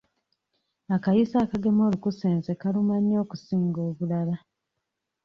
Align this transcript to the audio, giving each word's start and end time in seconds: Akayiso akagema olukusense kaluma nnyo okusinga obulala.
Akayiso 0.95 1.35
akagema 1.45 1.81
olukusense 1.87 2.51
kaluma 2.61 2.95
nnyo 2.99 3.17
okusinga 3.23 3.79
obulala. 3.89 4.35